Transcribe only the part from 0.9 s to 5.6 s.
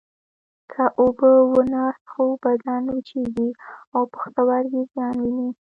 اوبه ونه څښو بدن وچېږي او پښتورګي زیان ویني